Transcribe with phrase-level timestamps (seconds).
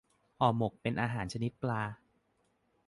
[0.37, 1.81] ห่อหมก เป็นอาหารชนิดปลา